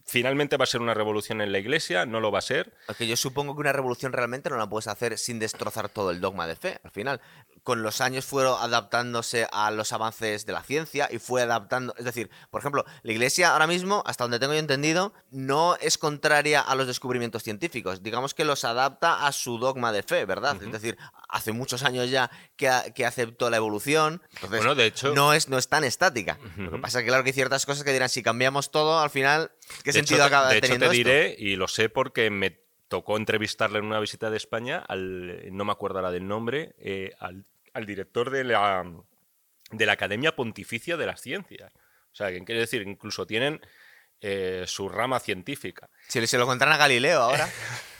[0.07, 2.73] finalmente va a ser una revolución en la iglesia, no lo va a ser.
[2.87, 6.21] Porque yo supongo que una revolución realmente no la puedes hacer sin destrozar todo el
[6.21, 7.21] dogma de fe, al final.
[7.67, 11.97] Con los años fueron adaptándose a los avances de la ciencia y fue adaptando.
[11.99, 15.99] Es decir, por ejemplo, la Iglesia ahora mismo, hasta donde tengo yo entendido, no es
[15.99, 18.05] contraria a los descubrimientos científicos.
[18.05, 20.63] Digamos que los adapta a su dogma de fe, ¿verdad?
[20.63, 20.97] Es decir,
[21.29, 24.23] hace muchos años ya que, que aceptó la evolución.
[24.35, 25.13] Entonces, bueno, de hecho.
[25.13, 26.39] No es, no es tan estática.
[26.57, 29.01] Lo que pasa es que, claro, que hay ciertas cosas que dirán, si cambiamos todo,
[29.01, 29.51] al final,
[29.83, 31.11] ¿qué sentido acaba de teniendo hecho, te esto?
[31.11, 35.65] diré, y lo sé porque me tocó entrevistarle en una visita de España al, no
[35.65, 37.45] me acuerdo ahora del nombre, eh, al,
[37.77, 38.85] al, director de la,
[39.71, 41.73] de la Academia Pontificia de las Ciencias.
[41.75, 43.61] O sea, que quiere decir, incluso tienen
[44.21, 45.89] eh, su rama científica.
[46.09, 47.49] Si se lo contaran a Galileo ahora.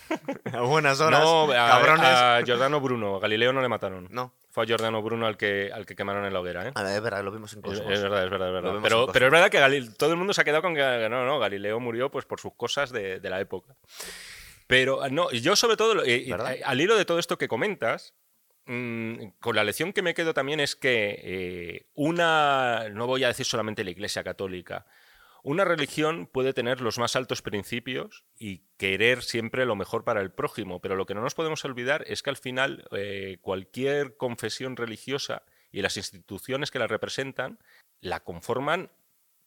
[0.53, 1.21] a buenas horas.
[1.21, 2.07] No, a, cabrones.
[2.07, 3.17] a Giordano Bruno.
[3.17, 4.09] A Galileo no le mataron.
[4.11, 4.33] No.
[4.51, 6.67] Fue a Giordano Bruno al que, al que quemaron en la hoguera.
[6.67, 6.73] ¿eh?
[6.75, 7.93] A ver, es verdad, lo vimos en Es, Cosmos.
[7.93, 8.81] es verdad, es verdad, es verdad.
[8.83, 11.39] Pero, es verdad que Galil- todo el mundo se ha quedado con que no, no,
[11.39, 13.75] Galileo murió pues por sus cosas de, de la época.
[14.67, 16.35] Pero no, yo sobre todo, eh,
[16.65, 18.15] al hilo de todo esto que comentas,
[18.67, 23.29] mm, con la lección que me quedo también es que eh, una, no voy a
[23.29, 24.87] decir solamente la Iglesia Católica,
[25.43, 30.33] una religión puede tener los más altos principios y querer siempre lo mejor para el
[30.33, 34.77] prójimo, pero lo que no nos podemos olvidar es que al final eh, cualquier confesión
[34.77, 37.61] religiosa y las instituciones que la representan
[38.01, 38.91] la conforman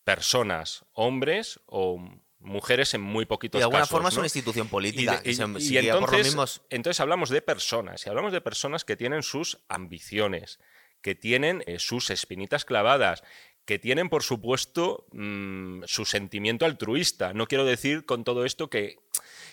[0.06, 2.02] personas, hombres o
[2.40, 3.92] mujeres en muy Y poquitos de alguna casos.
[3.92, 5.22] forma es una institución Y, política.
[5.24, 6.62] de- y- se, y entonces, mismos.
[6.70, 10.60] entonces hablamos de personas, y hablamos de personas que tienen sus ambiciones,
[11.02, 13.24] que tienen eh, sus espinitas clavadas,
[13.66, 17.34] que tienen, por supuesto, mm, su sentimiento altruista.
[17.34, 18.98] No quiero decir con todo esto que,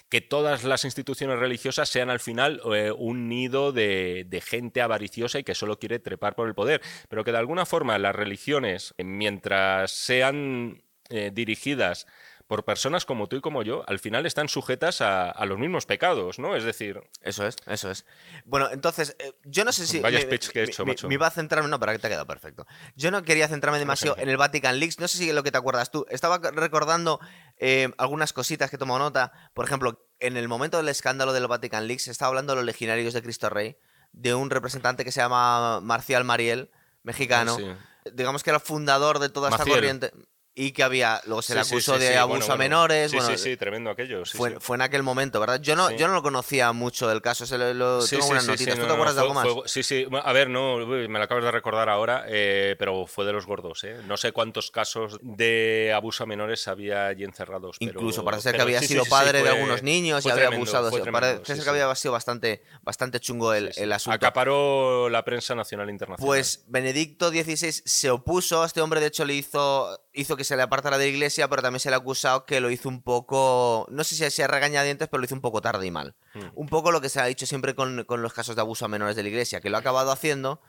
[0.09, 5.39] que todas las instituciones religiosas sean al final eh, un nido de, de gente avariciosa
[5.39, 8.95] y que solo quiere trepar por el poder, pero que de alguna forma las religiones,
[8.99, 12.07] mientras sean eh, dirigidas
[12.47, 15.85] por personas como tú y como yo, al final están sujetas a, a los mismos
[15.85, 16.55] pecados, ¿no?
[16.55, 18.07] Es decir, Eso es, eso es.
[18.45, 19.99] Bueno, entonces, eh, yo no sé si.
[20.01, 21.09] Vaya speech que he hecho, macho.
[21.09, 21.69] me iba a centrarme.
[21.69, 22.67] No, pero que te ha quedado perfecto.
[22.95, 25.01] Yo no quería centrarme demasiado en el Vatican Leaks.
[25.01, 26.07] No sé si es lo que te acuerdas tú.
[26.09, 27.19] Estaba recordando
[27.59, 29.33] eh, algunas cositas que he tomado nota.
[29.53, 32.65] Por ejemplo, en el momento del escándalo del Vatican Leaks, se estaba hablando de los
[32.65, 33.77] legionarios de Cristo Rey,
[34.13, 36.71] de un representante que se llama Marcial Mariel,
[37.03, 37.57] mexicano.
[37.57, 37.65] sí.
[38.13, 40.13] Digamos que era fundador de toda esta corriente.
[40.59, 41.21] Y que había.
[41.27, 43.11] Luego se le Sí, acusó sí, de abuso bueno, a menores.
[43.11, 44.23] Sí, bueno, sí, sí, tremendo aquello.
[44.25, 45.61] fue, fue en aquel momento, ¿verdad?
[45.61, 48.75] Yo no, yo no lo conocía mucho del caso, se lo, tengo unas notitas.
[48.75, 49.53] ¿Tú no, te acuerdas no, de algo fue- más?
[49.53, 50.07] fue- sí, sí.
[50.25, 53.85] A ver, no, me lo acabas de recordar ahora, eh, pero fue de los gordos,
[53.85, 53.99] ¿eh?
[54.07, 57.77] No sé cuántos casos de abuso a menores había allí encerrados.
[57.79, 60.75] pero- Incluso parece ser que pero había sido padre de algunos niños y había tremendo,
[60.75, 60.89] abusado.
[60.91, 64.15] tremendo, parece que había sido bastante, bastante chungo el asunto.
[64.15, 66.27] Acaparó la prensa nacional e internacional.
[66.27, 70.57] Pues Benedicto XVI se opuso a este hombre, de hecho le hizo, hizo que se
[70.57, 73.03] le apartara de la iglesia, pero también se le ha acusado que lo hizo un
[73.03, 76.15] poco, no sé si sea regañadientes, pero lo hizo un poco tarde y mal.
[76.35, 76.49] Hmm.
[76.55, 78.89] Un poco lo que se ha dicho siempre con, con los casos de abuso a
[78.89, 80.61] menores de la iglesia, que lo ha acabado haciendo.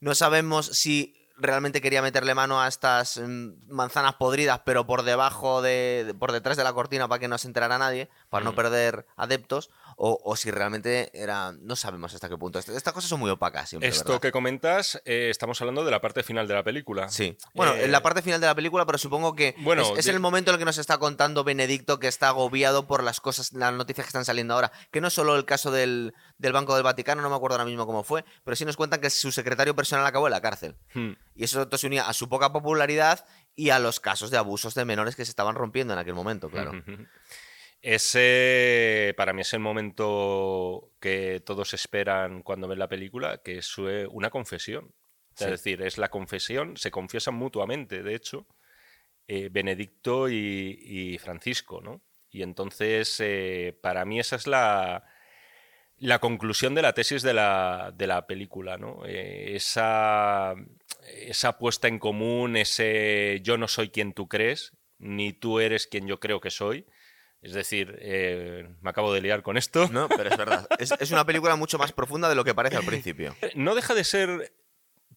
[0.00, 5.60] No sabemos si realmente quería meterle mano a estas mm, manzanas podridas, pero por debajo
[5.60, 8.56] de, por detrás de la cortina para que no se enterara nadie, para no Mm.
[8.56, 12.58] perder adeptos, o, o si realmente era, no sabemos hasta qué punto.
[12.58, 13.88] Est- Estas cosas son muy opacas siempre.
[13.88, 14.20] Esto ¿verdad?
[14.20, 17.08] que comentas, eh, estamos hablando de la parte final de la película.
[17.08, 17.36] Sí.
[17.54, 20.04] Bueno, Eh, en la parte final de la película, pero supongo que Bueno, es, es
[20.04, 23.20] de- el momento en el que nos está contando Benedicto que está agobiado por las
[23.20, 24.70] cosas, las noticias que están saliendo ahora.
[24.90, 27.64] Que no es solo el caso del, del Banco del Vaticano, no me acuerdo ahora
[27.64, 30.76] mismo cómo fue, pero sí nos cuentan que su secretario personal acabó en la cárcel.
[30.94, 31.12] Hmm.
[31.34, 34.74] Y eso todo se unía a su poca popularidad y a los casos de abusos
[34.74, 36.72] de menores que se estaban rompiendo en aquel momento, claro.
[37.82, 43.78] Ese para mí es el momento que todos esperan cuando ven la película, que es
[43.78, 44.92] una confesión.
[45.34, 45.44] Sí.
[45.44, 48.46] Es decir, es la confesión, se confiesan mutuamente, de hecho,
[49.28, 52.00] eh, Benedicto y, y Francisco, ¿no?
[52.30, 55.04] Y entonces, eh, para mí esa es la,
[55.98, 59.04] la conclusión de la tesis de la, de la película, ¿no?
[59.06, 60.54] Eh, esa,
[61.06, 66.06] esa puesta en común, ese yo no soy quien tú crees, ni tú eres quien
[66.06, 66.86] yo creo que soy.
[67.42, 69.88] Es decir, eh, me acabo de liar con esto.
[69.88, 70.66] No, pero es verdad.
[70.78, 73.34] Es, es una película mucho más profunda de lo que parece al principio.
[73.54, 74.52] No deja de ser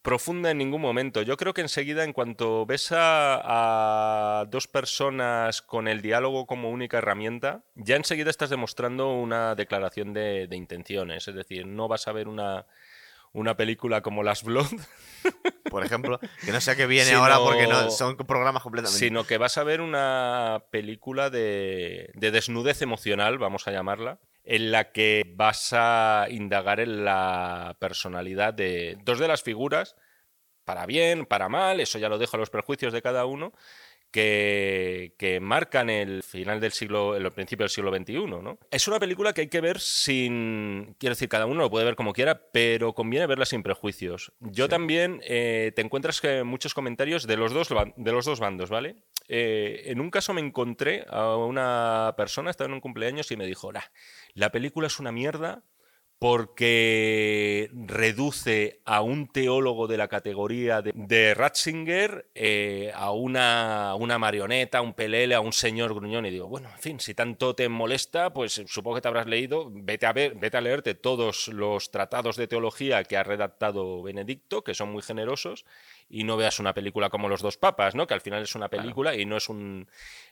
[0.01, 1.21] profunda en ningún momento.
[1.21, 6.69] Yo creo que enseguida, en cuanto ves a, a dos personas con el diálogo como
[6.69, 11.27] única herramienta, ya enseguida estás demostrando una declaración de, de intenciones.
[11.27, 12.65] Es decir, no vas a ver una,
[13.33, 14.67] una película como Las Blood,
[15.69, 18.97] Por ejemplo, que no sé a qué viene Sino- ahora porque no, son programas completamente.
[18.97, 24.71] sino que vas a ver una película de, de desnudez emocional, vamos a llamarla, en
[24.71, 29.95] la que vas a indagar en la personalidad de dos de las figuras,
[30.65, 33.53] para bien, para mal, eso ya lo dejo a los prejuicios de cada uno,
[34.11, 38.25] que, que, marcan el final del siglo, el principio del siglo XXI.
[38.25, 38.57] ¿no?
[38.71, 40.95] Es una película que hay que ver sin.
[40.99, 44.31] Quiero decir, cada uno lo puede ver como quiera, pero conviene verla sin prejuicios.
[44.39, 44.69] Yo Sí.
[44.69, 48.95] también eh, te encuentras que muchos comentarios de los dos, de los dos bandos, ¿vale?
[49.27, 53.45] Eh, en un caso me encontré a una persona, estaba en un cumpleaños y me
[53.45, 53.81] dijo, "Nah,
[54.33, 55.63] la película es una mierda
[56.19, 64.19] porque reduce a un teólogo de la categoría de, de Ratzinger eh, a una, una
[64.19, 66.25] marioneta, a un pelele, a un señor gruñón.
[66.25, 69.69] Y digo, bueno, en fin, si tanto te molesta, pues supongo que te habrás leído,
[69.71, 74.62] vete a, ver, vete a leerte todos los tratados de teología que ha redactado Benedicto,
[74.62, 75.63] que son muy generosos,
[76.10, 78.08] y no veas una película como Los dos papas, ¿no?
[78.08, 79.88] que al final es una película y no es un,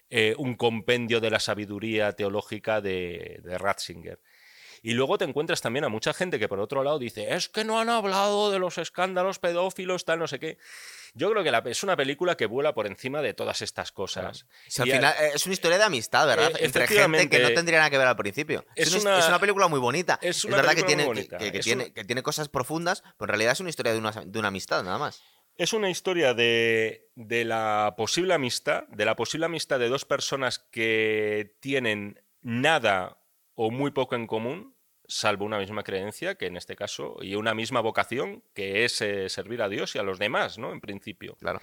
[0.10, 4.19] eh, un compendio de la sabiduría teológica de, de Ratzinger.
[4.83, 7.63] Y luego te encuentras también a mucha gente que por otro lado dice, es que
[7.63, 10.57] no han hablado de los escándalos pedófilos, tal, no sé qué.
[11.13, 14.45] Yo creo que la- es una película que vuela por encima de todas estas cosas.
[14.69, 16.51] Final eh, es una historia de amistad, ¿verdad?
[16.59, 18.65] Eh, Entre gente que no tendría nada que ver al principio.
[18.75, 20.19] Es, Es una, una- es una película muy bonita.
[20.21, 21.37] es Es, una verdad que película tiene, que, bonita.
[21.37, 23.93] que- que Es tiene, un- que tiene cosas profundas, pero en realidad es una historia
[23.93, 25.21] de una, de una amistad, nada más.
[25.55, 30.59] Es una historia de, de la posible amistad, de la posible amistad de dos personas
[30.71, 33.16] que tienen nada
[33.58, 34.76] o muy poco en común,
[35.08, 39.30] salvo una misma creencia, que en este caso, y una misma vocación, que es eh,
[39.30, 40.72] servir a Dios y a los demás, ¿no?
[40.72, 41.36] En principio.
[41.39, 41.60] Claro.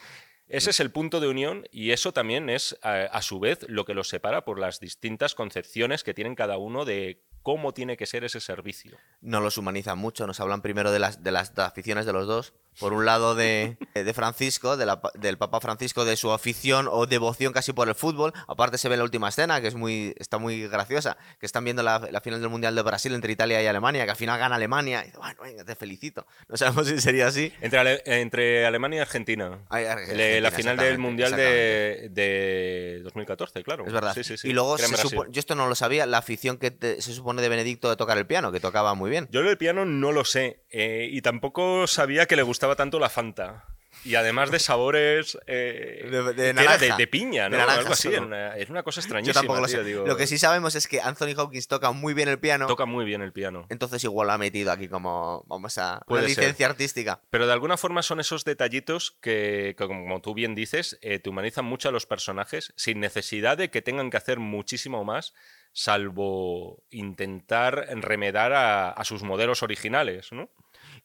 [0.48, 3.84] Ese es el punto de unión y eso también es, a, a su vez, lo
[3.84, 8.06] que los separa por las distintas concepciones que tienen cada uno de cómo tiene que
[8.06, 8.98] ser ese servicio.
[9.20, 12.54] No los humanizan mucho, nos hablan primero de las, de las aficiones de los dos.
[12.80, 17.06] Por un lado de, de Francisco, de la del Papa Francisco, de su afición o
[17.06, 18.32] devoción casi por el fútbol.
[18.48, 21.82] Aparte se ve la última escena, que es muy, está muy graciosa, que están viendo
[21.82, 24.56] la, la final del Mundial de Brasil entre Italia y Alemania, que al final gana
[24.56, 25.02] Alemania.
[25.02, 26.26] Y dice, bueno, venga, te felicito.
[26.48, 27.52] No sabemos si sería así.
[27.60, 29.58] Entre, Ale- entre Alemania y Argentina.
[29.68, 33.86] Ay, Le- Argentina, la final del Mundial de, de 2014, claro.
[33.86, 34.14] Es verdad.
[34.14, 34.48] Sí, sí, sí.
[34.48, 37.42] Y luego, se supo- yo esto no lo sabía, la afición que te- se supone
[37.42, 39.28] de Benedicto de tocar el piano, que tocaba muy bien.
[39.30, 40.60] Yo lo del piano no lo sé.
[40.76, 43.64] eh, y tampoco sabía que le gustaba tanto la Fanta.
[44.04, 45.38] Y además de sabores.
[45.46, 46.96] eh, De- de naranja.
[46.96, 47.56] de, piña, ¿no?
[47.56, 48.08] naranja Algo así.
[48.08, 49.34] Era una, era una cosa Yo extrañísima.
[49.40, 49.84] tampoco lo tío, sé.
[49.84, 52.66] digo, Lo que sí sabemos es que Anthony Hopkins toca muy bien el piano.
[52.66, 53.66] Toca muy bien el piano.
[53.70, 56.38] Entonces igual lo ha metido aquí como, vamos a, una Puede ser.
[56.42, 57.20] licencia artística.
[57.30, 61.30] Pero de alguna forma son esos detallitos que, que, como tú bien dices, eh, te
[61.30, 65.32] humanizan mucho a los personajes sin necesidad de que tengan que hacer muchísimo más,
[65.72, 70.50] salvo intentar remedar a, a sus modelos originales, ¿no?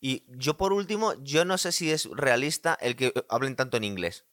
[0.01, 3.83] Y yo por último, yo no sé si es realista el que hablen tanto en
[3.83, 4.25] inglés.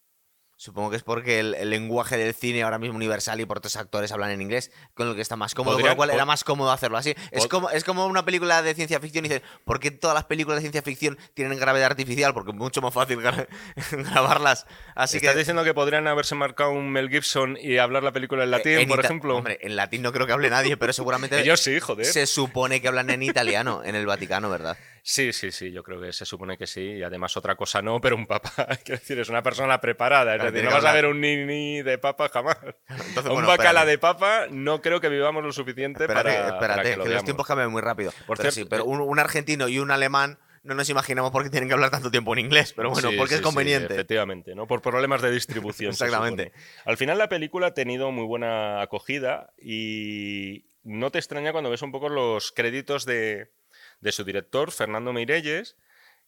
[0.58, 3.76] Supongo que es porque el, el lenguaje del cine ahora mismo universal y por otros
[3.76, 6.44] actores hablan en inglés, con lo que está más cómodo, con lo cual era más
[6.44, 7.14] cómodo hacerlo así.
[7.30, 10.24] Es como, es como una película de ciencia ficción y dicen, ¿por qué todas las
[10.24, 12.32] películas de ciencia ficción tienen gravedad artificial?
[12.32, 13.46] Porque es mucho más fácil gra-
[13.90, 14.66] grabarlas.
[14.94, 18.44] Así ¿Estás que diciendo que podrían haberse marcado un Mel Gibson y hablar la película
[18.44, 19.36] en latín, en por ejemplo?
[19.36, 22.06] Hombre, en latín no creo que hable nadie, pero seguramente Ellos sí, joder.
[22.06, 24.78] se supone que hablan en italiano en el Vaticano, ¿verdad?
[25.08, 26.80] Sí, sí, sí, yo creo que se supone que sí.
[26.80, 28.50] Y además otra cosa no, pero un papa,
[28.84, 30.32] quiero decir, es una persona preparada.
[30.34, 32.56] Es Claro, decir, no vas a ver un ni, ni de papa jamás.
[32.88, 36.58] Entonces, un bueno, bacala de papa no creo que vivamos lo suficiente Espérate, para, espérate,
[36.58, 38.10] para que, que, lo los tiempos cambian muy rápido.
[38.26, 41.30] Por pero cierto, sí, pero eh, un, un argentino y un alemán no nos imaginamos
[41.30, 43.38] por qué tienen que hablar tanto tiempo en inglés, pero bueno, Sí, porque sí, es
[43.38, 43.94] sí, conveniente.
[43.94, 44.66] efectivamente, ¿no?
[44.66, 45.92] Por problemas de distribución.
[45.92, 46.50] Exactamente.
[46.84, 51.82] Al final la película ha tenido muy buena acogida y no te extraña cuando ves
[51.82, 53.52] un poco los créditos de,
[54.00, 55.76] de su director, Fernando Meirelles,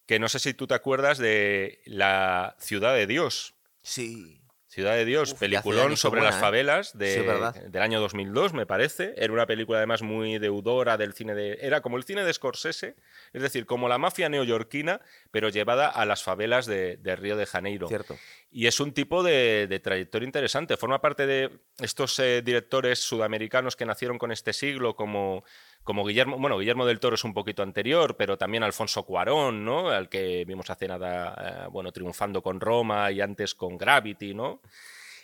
[0.07, 3.55] que no sé si tú te acuerdas de La Ciudad de Dios.
[3.83, 4.35] sí.
[4.71, 6.41] Ciudad de Dios, Uf, peliculón qué sobre buena, las ¿eh?
[6.43, 7.15] favelas de-
[7.55, 9.15] Sí, del año 2002, me parece.
[9.17, 11.59] Era una película además muy deudora del cine de...
[11.63, 12.95] Era como el cine de Scorsese,
[13.33, 15.01] es decir, como la mafia neoyorquina,
[15.31, 17.89] pero llevada a las favelas de, de Río de Janeiro.
[17.89, 18.19] Cierto.
[18.51, 20.77] Y es un tipo de, de trayectoria interesante.
[20.77, 21.51] Forma parte de
[21.81, 25.45] estos eh, directores sudamericanos que nacieron con este siglo, como,
[25.85, 26.39] como Guillermo.
[26.39, 29.89] Bueno, Guillermo del Toro es un poquito anterior, pero también Alfonso Cuarón, ¿no?
[29.91, 34.61] Al que vimos hace nada, eh, bueno, triunfando con Roma y antes con Gravity, ¿no?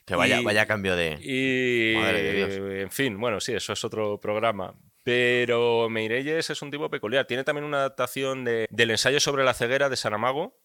[0.07, 1.19] Que vaya, Y- vaya cambio de.
[1.23, 2.51] Y, Madre de Dios.
[2.83, 4.75] en fin, bueno, sí, eso es otro programa.
[5.03, 7.27] Pero Meirelles es un tipo peculiar.
[7.27, 10.57] Tiene también una adaptación de- del ensayo sobre la ceguera de Saramago.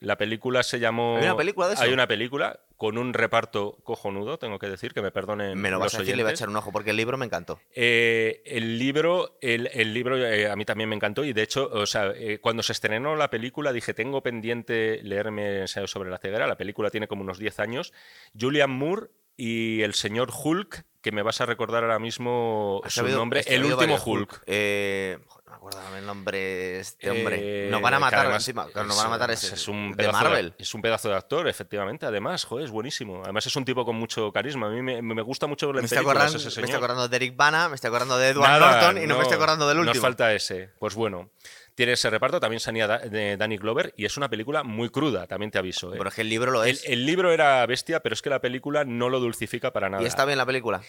[0.00, 1.16] La película se llamó...
[1.16, 1.82] ¿Hay una película de eso?
[1.82, 5.78] Hay una película con un reparto cojonudo, tengo que decir, que me perdonen Me lo
[5.78, 6.40] vas los a decir, le voy a oyentes.
[6.40, 7.58] echar un ojo, porque el libro me encantó.
[7.74, 11.70] Eh, el libro, el, el libro eh, a mí también me encantó y de hecho,
[11.72, 16.18] o sea, eh, cuando se estrenó la película dije, tengo pendiente leerme ensayo sobre la
[16.18, 16.46] ceguera.
[16.46, 17.92] La película tiene como unos 10 años.
[18.38, 23.18] Julian Moore y el señor Hulk, que me vas a recordar ahora mismo su sabido-
[23.18, 24.42] nombre, el último Hulk.
[25.54, 27.66] Eh, me acuerdo el nombre de este hombre.
[27.66, 28.66] Eh, nos van a que matar además encima.
[28.74, 29.54] nos es- van a matar ese.
[29.54, 30.54] es un de pedazo Marvel.
[30.58, 32.06] es un pedazo de actor, efectivamente.
[32.06, 33.22] Además, joder, es buenísimo.
[33.24, 34.66] Además, es un tipo con mucho carisma.
[34.66, 36.64] A mí me, me gusta mucho verlo Me en películas, ese me señor.
[36.64, 39.22] estoy acordando de Eric Bana, me estoy acordando de Edward Nada, Norton y no, me
[39.22, 40.02] estoy acordando del Nos último.
[40.02, 40.70] falta ese.
[40.78, 41.30] Pues bueno,
[41.74, 42.40] tiene ese reparto.
[42.40, 45.92] También salía Da- de Danny Glover y es una película muy cruda, también te aviso.
[45.92, 45.96] ¿eh?
[45.98, 46.84] Pero es que el libro lo El, es.
[46.86, 50.02] el libro era bestia, pero es que la película no lo dulcifica para nada.
[50.02, 50.82] y está bien la película.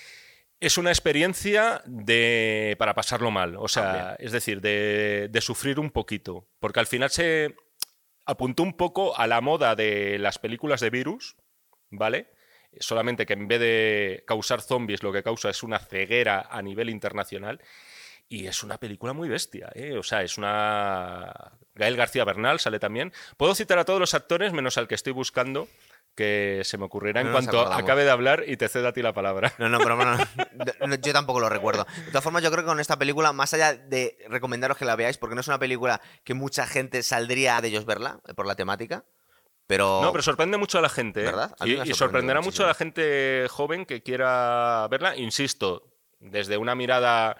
[0.59, 5.91] Es una experiencia de para pasarlo mal, o sea, es decir, de, de sufrir un
[5.91, 7.55] poquito, porque al final se
[8.25, 11.35] apuntó un poco a la moda de las películas de virus,
[11.89, 12.31] ¿vale?
[12.79, 16.89] Solamente que en vez de causar zombies, lo que causa es una ceguera a nivel
[16.89, 17.61] internacional.
[18.27, 19.95] Y es una película muy bestia, ¿eh?
[19.97, 21.51] O sea, es una...
[21.75, 23.13] Gael García Bernal sale también.
[23.37, 25.67] Puedo citar a todos los actores, menos al que estoy buscando,
[26.15, 27.83] que se me ocurrirá en No cuanto acordamos.
[27.83, 29.53] acabe de hablar y te cedo a ti la palabra.
[29.57, 31.85] No, no, pero bueno, no, no, yo tampoco lo recuerdo.
[32.05, 34.95] De todas formas, yo creo que con esta película, más allá de recomendaros que la
[34.95, 38.47] veáis, porque no es una película que mucha gente saldría de ellos verla, eh, por
[38.47, 39.03] la temática,
[39.67, 40.01] pero...
[40.01, 41.21] No, pero sorprende mucho a la gente.
[41.21, 41.25] ¿eh?
[41.25, 41.55] ¿Verdad?
[41.59, 47.35] A Y, sorprenderá mucho a la gente joven que quiera verla, insisto, desde una mirada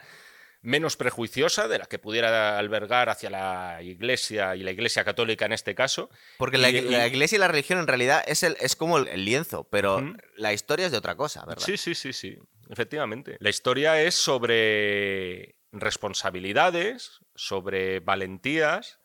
[0.66, 5.54] menos prejuiciosa de la que pudiera albergar hacia la iglesia y la iglesia católica en
[5.54, 6.10] este caso.
[6.38, 8.98] Porque la, y- la y- iglesia y la religión en realidad es, el, es como
[8.98, 10.02] el, el lienzo, pero
[10.36, 11.66] la historia es de otra cosa, ¿verdad?
[11.66, 12.38] Sí, sí, sí, sí,
[12.70, 13.38] efectivamente.
[13.40, 19.00] La historia es sobre responsabilidades, sobre valentías,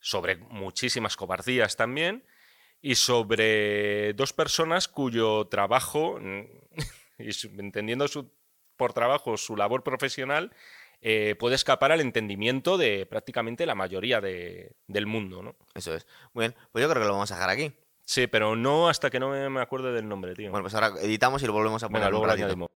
[0.00, 2.24] sobre muchísimas cobardías también,
[2.80, 6.18] y sobre dos personas cuyo trabajo,
[7.18, 8.30] y entendiendo su,
[8.76, 10.52] por trabajo su labor profesional,
[11.02, 15.54] eh, puede escapar al entendimiento de prácticamente la mayoría de- del mundo, ¿no?
[15.74, 16.06] Eso es.
[16.32, 17.72] Muy bien, pues yo creo que lo vamos a dejar aquí.
[18.06, 20.50] Sí, pero no hasta que no me acuerde del nombre, tío.
[20.50, 22.68] Bueno, pues ahora editamos y lo volvemos a poner Venga, luego.